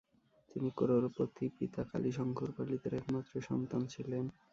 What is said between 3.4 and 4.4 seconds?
সন্তান ছিলেন।